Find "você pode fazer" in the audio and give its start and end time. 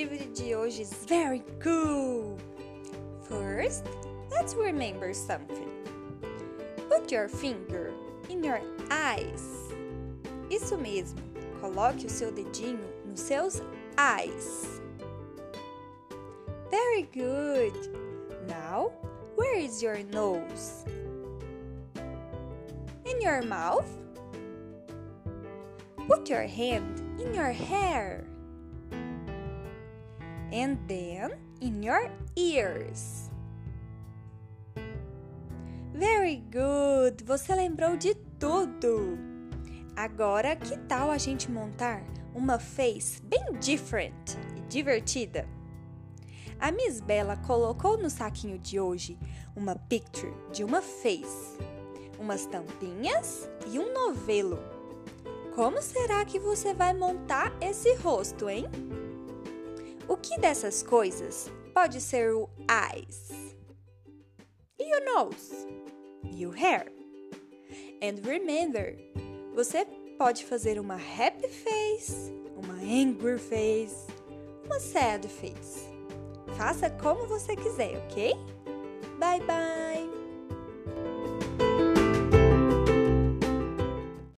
69.54-70.78